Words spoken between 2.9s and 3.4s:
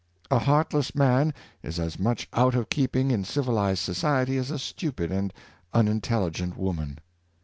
in